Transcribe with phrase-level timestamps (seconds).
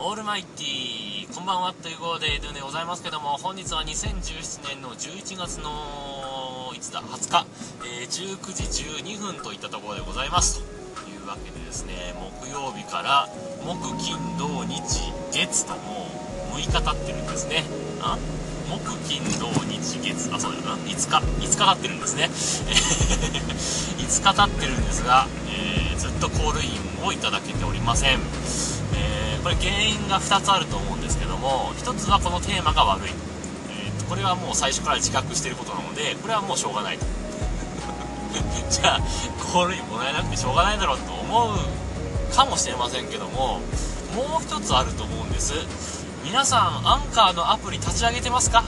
[0.00, 7.46] オールマイティこんばんはということででございますけども本日は2017年の11月のいつだ20日、
[8.00, 10.62] えー、19時12分といったところでございます。
[10.94, 13.28] というわけでですね木曜日から
[13.66, 14.80] 木金土日
[15.32, 16.06] 月とも
[16.54, 17.64] う6日経ってるんですね。
[18.00, 18.16] あ
[18.70, 22.30] 木金土日月あそうだな5日5日経ってるんですね。
[23.98, 26.68] 5日経ってるんですが、えー、ずっとコールイ
[27.02, 28.20] ンをいただけておりません。
[28.94, 33.10] えこれ原因が2つあると思うんですけども1つはこのテーマが悪い、
[33.70, 36.98] えーと、これはもう最初から自覚してることなのでこれはもうしょうがない
[38.70, 39.00] じゃあ
[39.52, 41.58] コールインもらえなくてしょうがないだろうと思う
[42.34, 43.60] かもしれませんけども
[44.14, 45.54] もう1つあると思うんです。
[46.24, 48.64] 皆さんアンカーのアプリ立ち上げてますか？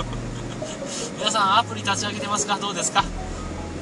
[1.18, 2.56] 皆さんアプリ立ち上げてますか？
[2.56, 3.04] どうですか？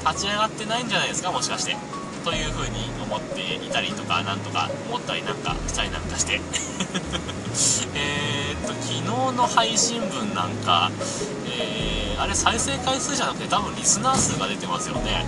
[0.06, 1.30] 立ち上がってないんじゃないですか？
[1.32, 1.76] もしかして。
[2.24, 6.40] というふうに思っていたりとかなんとか思ったりなんかしたりなんかして。
[7.94, 10.90] えっと昨日の配信分なんか、
[11.46, 15.26] えー、あれ再生回数じゃなくて多分リスナー数が出てますよね。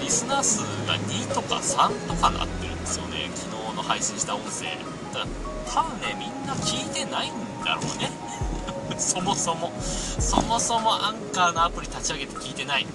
[0.00, 4.64] リスナー数が2とか3とかなってるんですよね昨日の配信した音声。
[5.12, 5.26] だから
[5.72, 8.10] 多分ねみんな聞いてないんだろうね。
[8.96, 9.72] そもそも。
[9.82, 12.86] そもそもアンカーのアプリ立ち上げて聞いてない。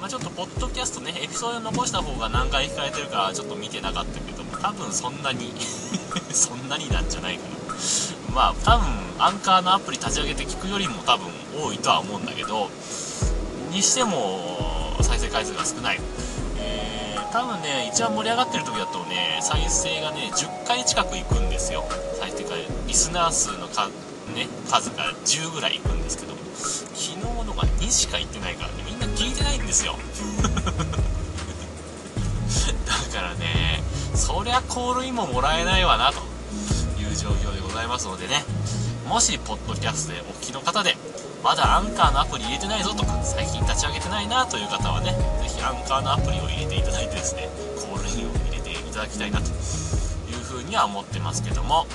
[0.00, 5.52] まあ、ちょっとポッドキャストねエピソード残した方が何回聞かれてるかちょっと見てなかったけども多分そんなに
[6.30, 7.56] そんなになんじゃないかな。
[8.34, 8.86] まあ多分
[9.18, 11.26] アンカーのアプリ立ち上げて聞くよりも多分
[11.58, 12.70] 多いとは思うんだけど
[13.70, 16.00] にしても再生回数が少ない。
[16.58, 21.84] えー、多分ね一番盛り上がってる時だとね再生がね10回近くいくんですよ。
[22.20, 23.88] 再生回リスナー数のか、
[24.34, 28.95] ね、数が10ぐらいいくんですけど昨日のが2しか行ってないからね
[29.66, 29.98] んですよ。
[32.86, 33.82] だからね
[34.14, 36.20] そりゃコールインももらえないわなと。
[36.98, 38.44] いう状況でございますのでね。
[39.08, 40.96] もしポッドキャストでお聞きの方で
[41.42, 49.46] まだアンカーのアプリ入れてないぞとか最近立ち上げてないなという方はね是非アンカーのアプリを入れていただいてですねコールインを入れていただきたいなと。
[49.46, 51.86] いうふうには思ってますけども。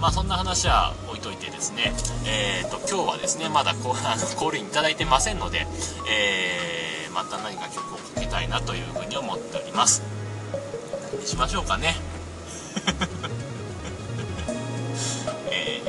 [0.00, 1.92] まあそんな話は置いといてですね、
[2.26, 5.66] えーと、今日はですね、まだコールインいただいてませんので、
[6.10, 6.83] えー、
[7.14, 10.02] また何か曲をかけたいなというふうに思っております。
[11.12, 11.94] 何にしましょうかね。
[15.50, 15.80] え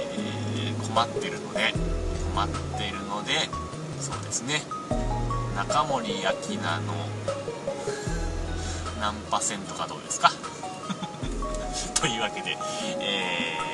[0.78, 1.74] ー、困ってるので、
[2.34, 2.48] 困っ
[2.78, 3.50] てるので、
[4.00, 4.62] そうですね、
[5.56, 6.94] 中森明菜の
[9.02, 10.32] 何パーセントかどうですか？
[12.00, 12.56] というわけで、
[13.00, 13.66] えー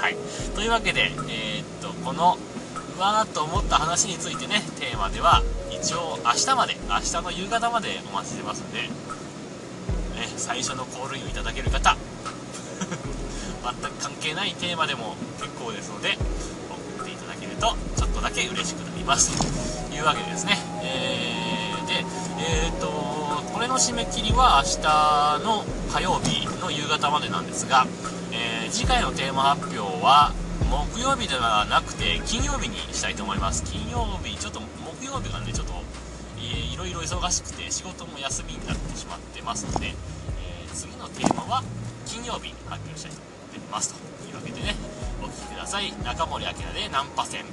[0.00, 0.16] はい。
[0.54, 2.38] というわけで、えー、っと、この、
[3.00, 8.88] わーっと思った話についてね、テーマでは、一応明日まで、明日の夕方までお待ちしてますんで、ね、
[10.36, 11.96] 最初のコールインをいただける方、
[13.64, 16.18] 全く関係ないテーマでも結構ですので、
[16.68, 19.32] 送っていただけると、ちょっとだけ嬉しくなります。
[19.88, 22.04] というわけでですね、えー、で、
[22.38, 22.86] えー、っと、
[23.54, 27.86] これの締め切りは明日の火曜日の夕方までなんですが
[28.32, 30.32] え、次回のテーマ発表は
[30.68, 33.64] 木曜日ではなくて金曜日にしたいと思います。
[33.64, 35.72] 金曜日ちょっと木曜日がねちょっと
[36.40, 41.62] いろいろ忙しくて仕事も休みになってしまってますので、えー、次のテーマは
[42.06, 44.74] 金曜日発表したいと思っていますというわけでね
[45.22, 45.92] お聴きください。
[46.04, 47.44] 中森明菜でナンパ戦。